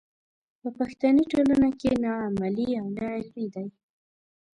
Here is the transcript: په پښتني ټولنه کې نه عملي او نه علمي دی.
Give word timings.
په 0.61 0.69
پښتني 0.77 1.23
ټولنه 1.31 1.67
کې 1.79 1.91
نه 2.03 2.11
عملي 2.25 2.69
او 2.79 2.85
نه 2.95 3.05
علمي 3.15 3.45
دی. 3.53 3.67